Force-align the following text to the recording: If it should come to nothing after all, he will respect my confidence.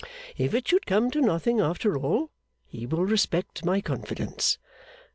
If 0.35 0.55
it 0.55 0.67
should 0.67 0.87
come 0.87 1.11
to 1.11 1.21
nothing 1.21 1.59
after 1.59 1.95
all, 1.95 2.31
he 2.65 2.87
will 2.87 3.05
respect 3.05 3.63
my 3.63 3.81
confidence. 3.81 4.57